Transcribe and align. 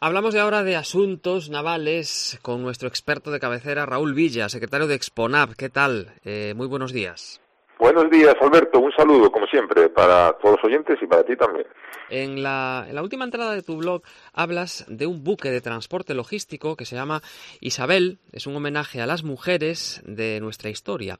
Hablamos 0.00 0.36
ahora 0.36 0.62
de 0.62 0.76
asuntos 0.76 1.50
navales 1.50 2.38
con 2.42 2.62
nuestro 2.62 2.86
experto 2.86 3.32
de 3.32 3.40
cabecera, 3.40 3.84
Raúl 3.84 4.14
Villa, 4.14 4.48
secretario 4.48 4.86
de 4.86 4.94
Exponab. 4.94 5.56
¿Qué 5.56 5.70
tal? 5.70 6.14
Eh, 6.24 6.54
muy 6.56 6.68
buenos 6.68 6.92
días. 6.92 7.40
Buenos 7.78 8.10
días, 8.10 8.34
Alberto. 8.40 8.80
Un 8.80 8.92
saludo, 8.92 9.30
como 9.30 9.46
siempre, 9.46 9.88
para 9.88 10.32
todos 10.38 10.56
los 10.56 10.64
oyentes 10.64 10.98
y 11.00 11.06
para 11.06 11.22
ti 11.22 11.36
también. 11.36 11.66
En 12.10 12.42
la, 12.42 12.86
en 12.88 12.94
la 12.94 13.02
última 13.02 13.24
entrada 13.24 13.54
de 13.54 13.62
tu 13.62 13.76
blog 13.76 14.02
hablas 14.32 14.84
de 14.88 15.06
un 15.06 15.22
buque 15.22 15.50
de 15.50 15.60
transporte 15.60 16.14
logístico 16.14 16.74
que 16.74 16.84
se 16.84 16.96
llama 16.96 17.22
Isabel. 17.60 18.18
Es 18.32 18.46
un 18.46 18.56
homenaje 18.56 19.00
a 19.00 19.06
las 19.06 19.22
mujeres 19.22 20.02
de 20.04 20.40
nuestra 20.40 20.70
historia. 20.70 21.18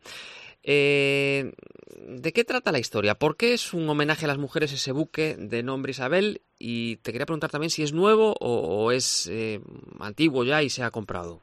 Eh, 0.65 1.53
¿De 1.97 2.33
qué 2.33 2.45
trata 2.45 2.73
la 2.73 2.79
historia? 2.79 3.15
¿Por 3.15 3.37
qué 3.37 3.55
es 3.55 3.73
un 3.73 3.89
homenaje 3.89 4.25
a 4.25 4.29
las 4.29 4.39
mujeres 4.39 4.73
ese 4.73 4.93
buque 4.93 5.37
de 5.39 5.63
nombre 5.63 5.93
Isabel? 5.93 6.43
Y 6.59 6.97
te 6.97 7.13
quería 7.13 7.27
preguntar 7.27 7.51
también 7.51 7.71
si 7.71 7.83
es 7.83 7.93
nuevo 7.93 8.35
o, 8.41 8.91
es 8.91 9.29
eh, 9.33 9.61
antiguo 10.01 10.45
ya 10.45 10.63
y 10.63 10.71
se 10.71 10.83
ha 10.83 10.91
comprado. 10.91 11.41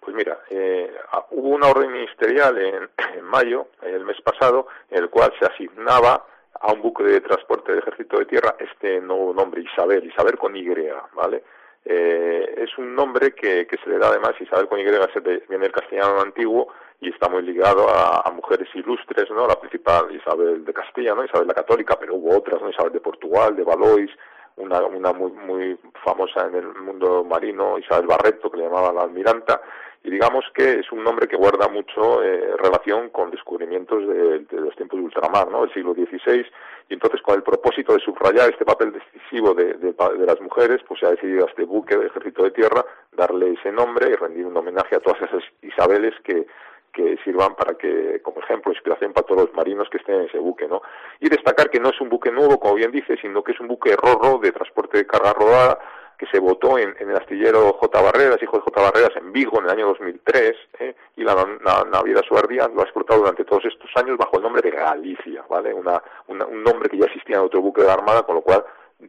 Pues 0.00 0.14
mira, 0.14 0.38
eh, 0.50 0.93
hubo 1.30 1.48
una 1.50 1.68
orden 1.68 1.92
ministerial 1.92 2.58
en, 2.58 2.90
en, 3.18 3.24
mayo, 3.24 3.68
el 3.82 4.04
mes 4.04 4.20
pasado, 4.22 4.68
en 4.90 5.02
el 5.02 5.10
cual 5.10 5.32
se 5.38 5.46
asignaba 5.46 6.24
a 6.60 6.72
un 6.72 6.80
buque 6.80 7.04
de 7.04 7.20
transporte 7.20 7.72
de 7.72 7.78
ejército 7.78 8.18
de 8.18 8.26
tierra 8.26 8.54
este 8.58 9.00
nuevo 9.00 9.34
nombre, 9.34 9.62
Isabel, 9.62 10.04
Isabel 10.04 10.38
con 10.38 10.56
Y, 10.56 10.66
¿vale? 11.14 11.42
Eh, 11.84 12.54
es 12.56 12.78
un 12.78 12.94
nombre 12.94 13.34
que, 13.34 13.66
se 13.82 13.90
le 13.90 13.98
da 13.98 14.08
además, 14.08 14.32
Isabel 14.40 14.68
con 14.68 14.78
Y 14.78 14.84
viene 14.84 14.98
del 14.98 15.72
castellano 15.72 16.20
antiguo 16.20 16.68
y 17.00 17.10
está 17.10 17.28
muy 17.28 17.42
ligado 17.42 17.86
a, 17.90 18.30
mujeres 18.30 18.68
ilustres, 18.74 19.30
¿no? 19.30 19.46
La 19.46 19.60
principal 19.60 20.14
Isabel 20.14 20.64
de 20.64 20.72
Castilla, 20.72 21.14
¿no? 21.14 21.24
Isabel 21.24 21.48
la 21.48 21.54
Católica, 21.54 21.96
pero 21.98 22.14
hubo 22.14 22.38
otras, 22.38 22.60
¿no? 22.62 22.70
Isabel 22.70 22.92
de 22.92 23.00
Portugal, 23.00 23.54
de 23.54 23.62
Valois, 23.62 24.10
una, 24.56 24.82
una 24.84 25.12
muy, 25.12 25.32
muy 25.32 25.78
famosa 26.04 26.46
en 26.46 26.54
el 26.54 26.74
mundo 26.74 27.24
marino, 27.24 27.78
Isabel 27.78 28.06
Barreto, 28.06 28.50
que 28.50 28.58
le 28.58 28.64
llamaban 28.64 28.94
la 28.94 29.02
almiranta, 29.02 29.60
y 30.04 30.10
digamos 30.10 30.44
que 30.54 30.80
es 30.80 30.92
un 30.92 31.02
nombre 31.02 31.26
que 31.26 31.34
guarda 31.34 31.66
mucho 31.66 32.22
eh, 32.22 32.54
relación 32.58 33.08
con 33.08 33.30
descubrimientos 33.30 34.06
de, 34.06 34.60
los 34.60 34.76
tiempos 34.76 34.98
de 34.98 35.06
ultramar, 35.06 35.50
¿no? 35.50 35.62
Del 35.62 35.72
siglo 35.72 35.94
XVI, 35.94 36.44
y 36.90 36.94
entonces 36.94 37.22
con 37.22 37.36
el 37.36 37.42
propósito 37.42 37.94
de 37.94 38.00
subrayar 38.00 38.50
este 38.50 38.66
papel 38.66 38.92
decisivo 38.92 39.54
de, 39.54 39.72
de, 39.74 39.92
de, 39.92 40.26
las 40.26 40.40
mujeres, 40.42 40.82
pues 40.86 41.00
se 41.00 41.06
ha 41.06 41.10
decidido 41.10 41.46
a 41.46 41.48
este 41.48 41.64
buque 41.64 41.96
de 41.96 42.06
ejército 42.06 42.44
de 42.44 42.50
tierra 42.50 42.84
darle 43.12 43.54
ese 43.54 43.72
nombre 43.72 44.10
y 44.10 44.14
rendir 44.14 44.44
un 44.44 44.56
homenaje 44.56 44.94
a 44.94 45.00
todas 45.00 45.22
esas 45.22 45.42
Isabeles 45.62 46.14
que 46.22 46.46
que 46.92 47.18
sirvan 47.24 47.56
para 47.56 47.74
que, 47.74 48.20
como 48.22 48.40
ejemplo, 48.40 48.72
inspiración 48.72 49.12
para 49.12 49.26
todos 49.26 49.46
los 49.46 49.54
marinos 49.54 49.88
que 49.90 49.96
estén 49.96 50.14
en 50.14 50.26
ese 50.26 50.38
buque, 50.38 50.68
¿no? 50.68 50.80
Y 51.18 51.28
destacar 51.28 51.68
que 51.68 51.80
no 51.80 51.90
es 51.90 52.00
un 52.00 52.08
buque 52.08 52.30
nuevo, 52.30 52.60
como 52.60 52.74
bien 52.74 52.92
dice, 52.92 53.16
sino 53.20 53.42
que 53.42 53.50
es 53.50 53.58
un 53.58 53.66
buque 53.66 53.96
rorro 53.96 54.38
de 54.38 54.52
transporte 54.52 54.98
de 54.98 55.06
carga 55.06 55.32
rodada 55.32 55.78
que 56.18 56.26
se 56.26 56.38
votó 56.38 56.78
en, 56.78 56.94
el 56.98 57.16
astillero 57.16 57.72
J. 57.74 58.00
Barreras, 58.00 58.42
hijo 58.42 58.56
de 58.56 58.62
J. 58.62 58.80
Barreras, 58.80 59.16
en 59.16 59.32
Vigo 59.32 59.58
en 59.58 59.64
el 59.64 59.70
año 59.70 59.86
2003, 59.88 60.52
¿eh? 60.80 60.94
y 61.16 61.22
la, 61.22 61.34
la 61.34 61.84
naviera 61.90 62.22
Suardía 62.26 62.68
lo 62.68 62.80
ha 62.80 62.84
explotado 62.84 63.20
durante 63.20 63.44
todos 63.44 63.64
estos 63.64 63.90
años 63.96 64.16
bajo 64.16 64.36
el 64.36 64.42
nombre 64.42 64.62
de 64.62 64.70
Galicia, 64.70 65.44
¿vale? 65.48 65.72
Una, 65.74 66.02
un 66.28 66.62
nombre 66.62 66.88
que 66.88 66.98
ya 66.98 67.06
existía 67.06 67.36
en 67.36 67.42
otro 67.42 67.60
buque 67.60 67.82
de 67.82 67.88
la 67.88 67.94
Armada, 67.94 68.22
con 68.22 68.36
lo 68.36 68.42
cual 68.42 68.64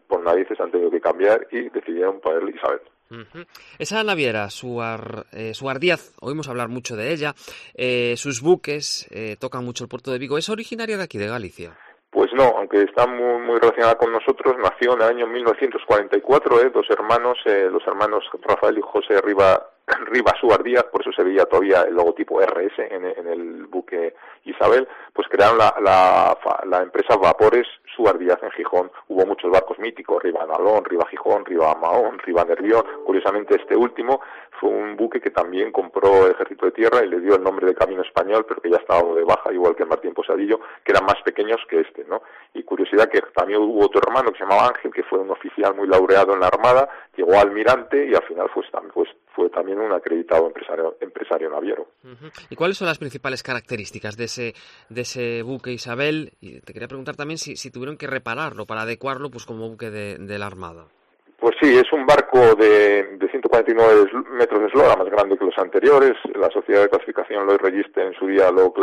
por 0.08 0.22
narices 0.22 0.60
han 0.60 0.72
tenido 0.72 0.92
que 0.92 1.02
cambiar 1.02 1.48
y 1.52 1.70
decidieron 1.70 2.20
ponerle 2.20 2.52
Isabel. 2.52 2.82
Esa 3.78 4.04
naviera, 4.04 4.50
Suar, 4.50 5.28
eh, 5.32 5.54
Suardiaz, 5.54 6.14
oímos 6.22 6.48
hablar 6.48 6.70
mucho 6.70 6.96
de 6.96 7.14
ella, 7.14 7.36
eh, 7.76 8.16
sus 8.18 8.42
buques 8.42 9.08
eh, 9.12 9.38
tocan 9.40 9.64
mucho 9.64 9.84
el 9.84 9.90
puerto 9.90 10.12
de 10.12 10.18
Vigo, 10.18 10.38
¿es 10.38 10.50
originaria 10.50 10.98
de 10.98 11.04
aquí, 11.04 11.18
de 11.18 11.28
Galicia? 11.28 11.78
Pues 12.16 12.32
no, 12.32 12.44
aunque 12.44 12.82
está 12.84 13.06
muy, 13.06 13.42
muy 13.42 13.60
relacionada 13.60 13.98
con 13.98 14.10
nosotros, 14.10 14.56
nació 14.58 14.94
en 14.94 15.02
el 15.02 15.08
año 15.10 15.28
1944, 15.28 16.62
eh, 16.62 16.72
dos 16.74 16.90
hermanos, 16.90 17.38
eh, 17.44 17.68
los 17.70 17.86
hermanos 17.86 18.24
Rafael 18.42 18.78
y 18.78 18.82
José 18.82 19.20
Riva, 19.20 19.68
Riva 20.06 20.32
Suardíaz, 20.40 20.86
por 20.86 21.02
eso 21.02 21.12
se 21.12 21.24
veía 21.24 21.44
todavía 21.44 21.82
el 21.82 21.94
logotipo 21.94 22.40
RS 22.40 22.80
en, 22.90 23.04
en 23.04 23.28
el 23.28 23.66
buque 23.66 24.16
Isabel, 24.46 24.88
pues 25.12 25.28
crearon 25.28 25.58
la, 25.58 25.76
la, 25.82 26.38
la 26.70 26.84
empresa 26.84 27.18
Vapores 27.18 27.68
Suardíaz 27.94 28.42
en 28.44 28.52
Gijón. 28.52 28.92
Hubo 29.10 29.26
muchos 29.26 29.52
barcos 29.52 29.78
míticos, 29.80 30.24
Riva 30.24 30.46
Nalón, 30.46 30.86
Riva 30.86 31.06
Gijón, 31.10 31.44
Riva 31.44 31.76
Mahón, 31.76 32.20
Riva 32.20 32.46
Nervión. 32.46 32.86
Curiosamente 33.06 33.56
este 33.56 33.76
último 33.76 34.22
fue 34.60 34.70
un 34.70 34.96
buque 34.96 35.20
que 35.20 35.32
también 35.32 35.72
compró 35.72 36.26
el 36.26 36.32
Ejército 36.32 36.66
de 36.66 36.72
Tierra 36.72 37.04
y 37.04 37.10
le 37.10 37.20
dio 37.20 37.36
el 37.36 37.44
nombre 37.44 37.68
de 37.68 37.76
Camino 37.76 38.02
Español, 38.02 38.46
pero 38.48 38.62
que 38.62 38.70
ya 38.70 38.78
estaba 38.78 39.14
de 39.14 39.24
baja, 39.24 39.54
igual 39.54 39.76
que 39.76 39.86
Martín 39.86 40.14
Posadillo, 40.14 40.60
que 40.84 40.92
eran 40.92 41.06
más 41.06 41.22
pequeños 41.24 41.60
que 41.70 41.82
este, 41.82 42.06
¿no? 42.06 42.22
Y 42.54 42.64
curiosidad 42.64 43.10
que 43.10 43.22
también 43.34 43.62
hubo 43.62 43.86
otro 43.86 44.02
hermano 44.06 44.32
que 44.32 44.38
se 44.38 44.44
llamaba 44.44 44.68
Ángel, 44.68 44.92
que 44.94 45.04
fue 45.04 45.20
un 45.20 45.32
oficial 45.32 45.76
muy 45.76 45.88
laureado 45.88 46.34
en 46.34 46.40
la 46.40 46.48
Armada, 46.48 46.90
llegó 47.16 47.38
almirante 47.38 48.08
y 48.08 48.16
al 48.16 48.24
final 48.24 48.50
fue, 48.54 48.64
pues, 48.94 49.10
fue 49.36 49.50
también 49.50 49.80
un 49.80 49.92
acreditado 49.92 50.48
empresario, 50.48 50.98
empresario 51.02 51.50
naviero. 51.50 51.88
¿Y 52.50 52.56
cuáles 52.56 52.78
son 52.78 52.88
las 52.88 52.98
principales 52.98 53.44
características 53.44 54.16
de 54.18 54.26
ese, 54.26 54.54
de 54.90 55.02
ese 55.02 55.42
buque 55.44 55.72
Isabel? 55.72 56.34
Y 56.40 56.62
te 56.62 56.74
quería 56.74 56.88
preguntar 56.88 57.16
también 57.16 57.38
si, 57.38 57.56
si 57.56 57.72
tuvieron 57.72 57.98
que 57.98 58.08
repararlo 58.08 58.66
para 58.66 58.82
adecuarlo 58.82 59.30
pues 59.30 59.46
como 59.46 59.70
buque 59.70 59.90
de, 59.90 60.18
de 60.18 60.40
la 60.40 60.48
Armada. 60.48 60.88
Pues 61.46 61.58
sí, 61.62 61.78
es 61.78 61.94
un 61.94 62.08
barco 62.08 62.56
de, 62.56 63.18
de 63.20 63.30
149 63.30 64.10
metros 64.32 64.62
de 64.62 64.66
eslora, 64.66 64.96
más 64.96 65.08
grande 65.12 65.38
que 65.38 65.46
los 65.46 65.56
anteriores. 65.60 66.14
La 66.34 66.50
sociedad 66.50 66.82
de 66.82 66.90
clasificación 66.90 67.46
Lloyd 67.46 67.60
Register 67.60 68.08
en 68.08 68.16
su 68.16 68.26
día 68.26 68.50
lo, 68.50 68.74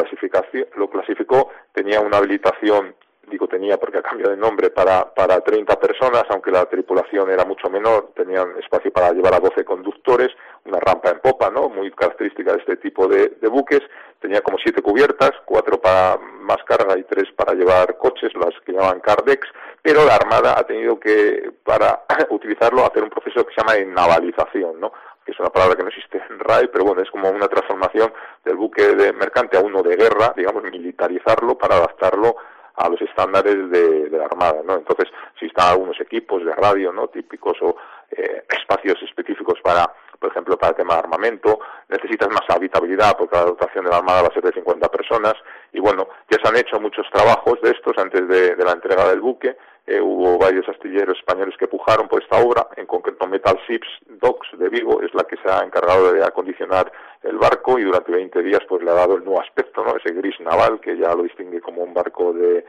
lo 0.76 0.88
clasificó, 0.88 1.50
tenía 1.72 2.00
una 2.00 2.18
habilitación 2.18 2.94
digo 3.32 3.48
tenía 3.48 3.78
porque 3.78 3.98
ha 3.98 4.02
cambiado 4.02 4.32
de 4.32 4.36
nombre, 4.36 4.70
para, 4.70 5.12
para 5.14 5.40
30 5.40 5.78
personas, 5.80 6.24
aunque 6.28 6.50
la 6.50 6.66
tripulación 6.66 7.30
era 7.30 7.44
mucho 7.44 7.70
menor, 7.70 8.12
tenían 8.14 8.56
espacio 8.58 8.92
para 8.92 9.12
llevar 9.12 9.34
a 9.34 9.40
12 9.40 9.64
conductores, 9.64 10.28
una 10.64 10.78
rampa 10.78 11.10
en 11.10 11.20
popa, 11.20 11.50
¿no? 11.50 11.68
Muy 11.68 11.90
característica 11.92 12.52
de 12.52 12.58
este 12.58 12.76
tipo 12.76 13.08
de, 13.08 13.32
buques, 13.48 13.80
tenía 14.20 14.40
como 14.42 14.58
siete 14.58 14.82
cubiertas, 14.82 15.32
cuatro 15.44 15.80
para 15.80 16.18
más 16.18 16.62
carga 16.64 16.98
y 16.98 17.04
tres 17.04 17.30
para 17.36 17.54
llevar 17.54 17.96
coches, 17.98 18.32
las 18.34 18.54
que 18.64 18.72
llaman 18.72 19.00
cardex, 19.00 19.48
pero 19.82 20.04
la 20.06 20.14
Armada 20.14 20.58
ha 20.58 20.64
tenido 20.64 20.98
que, 20.98 21.50
para 21.64 22.04
utilizarlo, 22.30 22.86
hacer 22.86 23.02
un 23.02 23.10
proceso 23.10 23.44
que 23.44 23.52
se 23.54 23.60
llama 23.60 23.74
de 23.74 23.86
navalización, 23.86 24.80
¿no? 24.80 24.92
que 25.24 25.32
es 25.32 25.40
una 25.40 25.50
palabra 25.50 25.76
que 25.76 25.82
no 25.82 25.88
existe 25.88 26.20
en 26.30 26.38
RAI, 26.38 26.68
pero 26.68 26.84
bueno, 26.84 27.02
es 27.02 27.10
como 27.10 27.30
una 27.30 27.48
transformación 27.48 28.12
del 28.44 28.56
buque 28.56 28.82
de 28.82 29.12
mercante 29.12 29.56
a 29.56 29.60
uno 29.60 29.82
de 29.82 29.96
guerra, 29.96 30.34
digamos, 30.36 30.64
militarizarlo 30.64 31.56
para 31.56 31.76
adaptarlo 31.76 32.36
a 32.74 32.88
los 32.88 33.00
estándares 33.02 33.70
de, 33.70 34.08
la 34.10 34.24
Armada, 34.24 34.62
¿no? 34.64 34.74
Entonces, 34.76 35.08
si 35.38 35.46
están 35.46 35.68
algunos 35.68 36.00
equipos 36.00 36.44
de 36.44 36.52
radio, 36.52 36.92
¿no? 36.92 37.08
Típicos 37.08 37.56
o 37.60 37.76
eh, 38.10 38.44
espacios 38.48 39.00
específicos 39.02 39.60
para, 39.62 39.92
por 40.18 40.30
ejemplo, 40.30 40.56
para 40.56 40.70
el 40.70 40.76
tema 40.76 40.94
de 40.94 41.00
armamento, 41.00 41.60
necesitas 41.88 42.28
más 42.30 42.48
habitabilidad 42.48 43.16
porque 43.16 43.36
la 43.36 43.44
dotación 43.44 43.84
de 43.84 43.90
la 43.90 43.98
Armada 43.98 44.22
va 44.22 44.28
a 44.28 44.34
ser 44.34 44.42
de 44.42 44.52
50 44.52 44.88
personas 44.88 45.34
y 45.72 45.80
bueno, 45.80 46.08
ya 46.30 46.38
se 46.42 46.48
han 46.48 46.56
hecho 46.56 46.80
muchos 46.80 47.06
trabajos 47.12 47.60
de 47.62 47.70
estos 47.70 47.96
antes 47.98 48.26
de, 48.26 48.56
de 48.56 48.64
la 48.64 48.72
entrega 48.72 49.08
del 49.08 49.20
buque, 49.20 49.56
eh, 49.86 50.00
hubo 50.00 50.38
varios 50.38 50.68
astilleros 50.68 51.18
españoles 51.18 51.56
que 51.58 51.66
pujaron 51.66 52.08
por 52.08 52.22
esta 52.22 52.38
obra, 52.38 52.68
en 52.76 52.86
concreto 52.86 53.26
Metal 53.26 53.58
Ships 53.66 53.88
Docks 54.20 54.48
de 54.56 54.68
Vigo 54.68 55.02
es 55.02 55.12
la 55.14 55.24
que 55.24 55.36
se 55.36 55.50
ha 55.50 55.60
encargado 55.64 56.12
de 56.12 56.24
acondicionar 56.24 56.92
el 57.22 57.36
barco 57.36 57.78
y 57.78 57.82
durante 57.82 58.12
20 58.12 58.42
días 58.42 58.60
pues 58.68 58.82
le 58.82 58.90
ha 58.90 58.94
dado 58.94 59.16
el 59.16 59.24
nuevo 59.24 59.40
aspecto, 59.40 59.84
¿no? 59.84 59.96
ese 59.96 60.14
gris 60.14 60.38
naval 60.40 60.80
que 60.80 60.96
ya 60.96 61.14
lo 61.14 61.24
distingue 61.24 61.60
como 61.60 61.82
un 61.82 61.92
barco 61.92 62.32
de, 62.32 62.64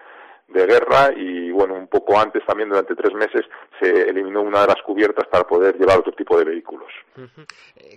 de 0.47 0.65
guerra 0.65 1.11
y 1.15 1.51
bueno, 1.51 1.75
un 1.75 1.87
poco 1.87 2.19
antes 2.19 2.43
también 2.45 2.69
durante 2.69 2.95
tres 2.95 3.13
meses 3.13 3.45
se 3.79 4.09
eliminó 4.09 4.41
una 4.41 4.61
de 4.61 4.67
las 4.67 4.81
cubiertas 4.83 5.27
para 5.27 5.45
poder 5.45 5.77
llevar 5.77 5.99
otro 5.99 6.13
tipo 6.13 6.37
de 6.37 6.45
vehículos. 6.45 6.91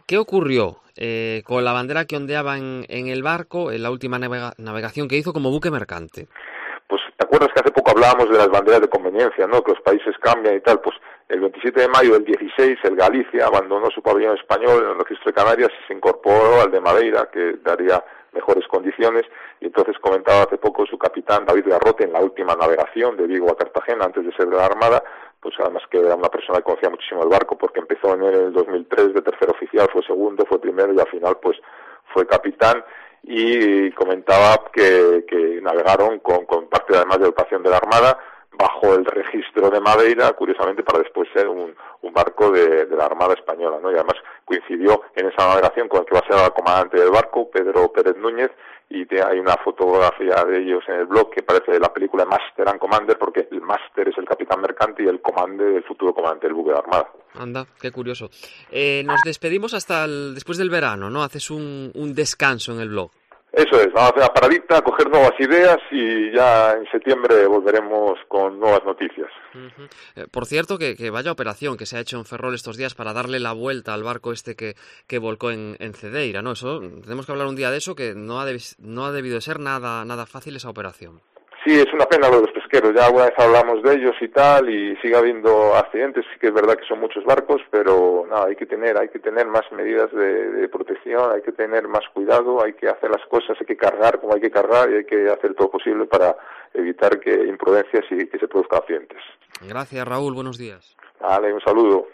¿Qué 0.06 0.18
ocurrió 0.18 0.80
eh, 0.94 1.42
con 1.46 1.64
la 1.64 1.72
bandera 1.72 2.04
que 2.04 2.16
ondeaba 2.16 2.58
en, 2.58 2.84
en 2.88 3.08
el 3.08 3.22
barco 3.22 3.72
en 3.72 3.82
la 3.82 3.90
última 3.90 4.18
navega 4.18 4.52
navegación 4.58 5.08
que 5.08 5.16
hizo 5.16 5.32
como 5.32 5.50
buque 5.50 5.70
mercante? 5.70 6.28
Pues 6.88 7.02
te 7.16 7.24
acuerdas 7.24 7.50
que 7.52 7.60
hace 7.60 7.72
poco 7.72 7.90
hablábamos 7.90 8.30
de 8.30 8.38
las 8.38 8.48
banderas 8.48 8.80
de 8.80 8.88
conveniencia, 8.88 9.46
¿no? 9.46 9.62
Que 9.62 9.72
los 9.72 9.80
países 9.80 10.14
cambian 10.20 10.54
y 10.56 10.60
tal, 10.60 10.80
pues 10.80 10.96
el 11.28 11.40
27 11.40 11.80
de 11.80 11.88
mayo 11.88 12.12
del 12.12 12.24
16 12.24 12.78
el 12.84 12.96
Galicia 12.96 13.46
abandonó 13.46 13.90
su 13.90 14.00
pabellón 14.02 14.36
español 14.36 14.84
en 14.84 14.90
el 14.90 14.98
registro 14.98 15.30
de 15.30 15.34
Canarias 15.34 15.70
y 15.72 15.86
se 15.88 15.94
incorporó 15.94 16.60
al 16.62 16.70
de 16.70 16.80
Madeira, 16.80 17.28
que 17.32 17.56
daría 17.64 18.04
mejores 18.32 18.68
condiciones 18.68 19.24
y 19.60 19.66
entonces 19.66 19.98
comentaba 19.98 20.42
hace 20.42 20.58
poco 20.58 20.86
su 20.86 20.98
capitán 20.98 21.44
David 21.44 21.66
Garrote 21.66 22.04
en 22.04 22.12
la 22.12 22.20
última 22.20 22.54
navegación 22.54 23.16
de 23.16 23.26
Vigo 23.26 23.50
a 23.50 23.56
Cartagena 23.56 24.04
antes 24.04 24.24
de 24.24 24.32
ser 24.36 24.46
de 24.46 24.56
la 24.56 24.66
Armada, 24.66 25.02
pues 25.40 25.54
además 25.58 25.82
que 25.90 25.98
era 25.98 26.14
una 26.14 26.28
persona 26.28 26.58
que 26.58 26.64
conocía 26.64 26.90
muchísimo 26.90 27.22
el 27.22 27.28
barco 27.28 27.56
porque 27.58 27.80
empezó 27.80 28.14
en 28.14 28.22
el 28.22 28.52
2003 28.52 29.14
de 29.14 29.22
tercer 29.22 29.50
oficial, 29.50 29.88
fue 29.92 30.02
segundo, 30.02 30.44
fue 30.46 30.60
primero 30.60 30.92
y 30.92 31.00
al 31.00 31.08
final 31.08 31.38
pues 31.42 31.58
fue 32.12 32.26
capitán 32.26 32.84
y 33.26 33.90
comentaba 33.90 34.62
que, 34.72 35.24
que 35.28 35.60
navegaron 35.60 36.20
con, 36.20 36.46
con 36.46 36.68
parte 36.68 36.96
además 36.96 37.18
de 37.18 37.24
dotación 37.24 37.62
de 37.62 37.70
la 37.70 37.78
Armada 37.78 38.18
bajo 38.58 38.94
el 38.94 39.04
registro 39.04 39.68
de 39.70 39.80
Madeira, 39.80 40.32
curiosamente 40.32 40.82
para 40.82 41.00
después 41.00 41.28
ser 41.34 41.48
un, 41.48 41.74
barco 42.14 42.50
de, 42.50 42.86
la 42.96 43.04
Armada 43.04 43.34
Española, 43.34 43.76
¿no? 43.82 43.90
Y 43.90 43.94
además 43.94 44.14
coincidió 44.46 45.02
en 45.14 45.26
esa 45.26 45.48
navegación 45.48 45.86
con 45.86 46.00
el 46.00 46.06
que 46.06 46.14
va 46.14 46.20
a 46.20 46.26
ser 46.26 46.46
el 46.46 46.52
comandante 46.52 46.98
del 46.98 47.10
barco, 47.10 47.50
Pedro 47.50 47.92
Pérez 47.92 48.16
Núñez, 48.16 48.50
y 48.88 49.04
hay 49.18 49.38
una 49.38 49.54
fotografía 49.62 50.42
de 50.46 50.62
ellos 50.62 50.82
en 50.88 50.94
el 50.94 51.06
blog 51.06 51.28
que 51.28 51.42
parece 51.42 51.72
de 51.72 51.80
la 51.80 51.92
película 51.92 52.24
Master 52.24 52.70
and 52.70 52.78
Commander, 52.78 53.18
porque 53.18 53.46
el 53.50 53.60
Master 53.60 54.08
es 54.08 54.16
el 54.16 54.24
capitán 54.24 54.62
mercante 54.62 55.02
y 55.02 55.08
el 55.08 55.20
comandante 55.20 55.76
el 55.76 55.84
futuro 55.84 56.14
comandante 56.14 56.46
del 56.46 56.54
buque 56.54 56.70
de 56.70 56.78
Armada. 56.78 57.10
Anda, 57.34 57.66
qué 57.78 57.90
curioso. 57.90 58.30
Eh, 58.70 59.02
nos 59.04 59.20
despedimos 59.22 59.74
hasta 59.74 60.08
después 60.08 60.56
del 60.56 60.70
verano, 60.70 61.10
¿no? 61.10 61.22
Haces 61.22 61.50
un 61.50 62.14
descanso 62.14 62.72
en 62.72 62.80
el 62.80 62.88
blog. 62.88 63.10
Eso 63.56 63.80
es, 63.80 63.90
vamos 63.90 64.02
a 64.02 64.08
hacer 64.08 64.20
la 64.20 64.34
paradita, 64.34 64.82
coger 64.82 65.08
nuevas 65.08 65.32
ideas 65.38 65.78
y 65.90 66.30
ya 66.30 66.72
en 66.74 66.86
septiembre 66.90 67.46
volveremos 67.46 68.18
con 68.28 68.60
nuevas 68.60 68.84
noticias. 68.84 69.30
Eh, 70.14 70.26
por 70.30 70.44
cierto, 70.44 70.76
que, 70.76 71.08
vaya 71.08 71.32
operación 71.32 71.78
que 71.78 71.86
se 71.86 71.96
ha 71.96 72.00
hecho 72.00 72.18
en 72.18 72.26
Ferrol 72.26 72.54
estos 72.54 72.76
días 72.76 72.94
para 72.94 73.14
darle 73.14 73.40
la 73.40 73.54
vuelta 73.54 73.94
al 73.94 74.02
barco 74.02 74.34
este 74.34 74.56
que, 74.56 74.74
que 75.06 75.18
volcó 75.18 75.52
en, 75.52 75.94
Cedeira, 75.94 76.42
¿no? 76.42 76.52
Eso, 76.52 76.80
tenemos 77.02 77.24
que 77.24 77.32
hablar 77.32 77.46
un 77.46 77.56
día 77.56 77.70
de 77.70 77.78
eso, 77.78 77.94
que 77.94 78.14
no 78.14 78.42
ha, 78.42 78.46
no 78.78 79.06
ha 79.06 79.12
debido 79.12 79.40
ser 79.40 79.58
nada, 79.58 80.04
nada 80.04 80.26
fácil 80.26 80.56
esa 80.56 80.68
operación. 80.68 81.22
Sí, 81.66 81.72
es 81.80 81.92
una 81.92 82.06
pena 82.06 82.28
lo 82.28 82.36
de 82.36 82.42
los 82.42 82.52
pesqueros. 82.52 82.94
Ya 82.94 83.06
alguna 83.06 83.24
vez 83.24 83.34
hablamos 83.38 83.82
de 83.82 83.96
ellos 83.96 84.14
y 84.20 84.28
tal, 84.28 84.70
y 84.70 84.94
sigue 84.98 85.16
habiendo 85.16 85.74
accidentes. 85.74 86.24
Sí 86.32 86.38
que 86.38 86.46
es 86.46 86.54
verdad 86.54 86.76
que 86.76 86.86
son 86.86 87.00
muchos 87.00 87.24
barcos, 87.24 87.60
pero 87.72 88.24
nada, 88.30 88.46
hay 88.46 88.54
que 88.54 88.66
tener, 88.66 88.96
hay 88.96 89.08
que 89.08 89.18
tener 89.18 89.48
más 89.48 89.64
medidas 89.72 90.08
de, 90.12 90.68
protección, 90.68 91.32
hay 91.32 91.42
que 91.42 91.50
tener 91.50 91.88
más 91.88 92.04
cuidado, 92.14 92.62
hay 92.62 92.74
que 92.74 92.88
hacer 92.88 93.10
las 93.10 93.26
cosas, 93.26 93.56
hay 93.58 93.66
que 93.66 93.76
cargar 93.76 94.20
como 94.20 94.34
hay 94.34 94.40
que 94.40 94.50
cargar 94.50 94.88
y 94.92 94.94
hay 94.98 95.04
que 95.06 95.28
hacer 95.28 95.54
todo 95.54 95.68
posible 95.68 96.04
para 96.06 96.36
evitar 96.72 97.18
que 97.18 97.32
imprudencias 97.32 98.04
y 98.12 98.28
que 98.28 98.38
se 98.38 98.46
produzcan 98.46 98.78
accidentes. 98.78 99.18
Gracias, 99.68 100.06
Raúl. 100.06 100.34
Buenos 100.34 100.58
días. 100.58 100.96
Vale, 101.20 101.52
un 101.52 101.60
saludo. 101.62 102.06